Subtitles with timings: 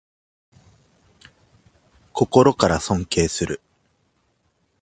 [2.11, 3.61] 心から尊敬する